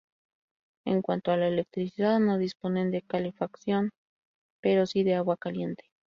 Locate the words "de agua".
5.03-5.37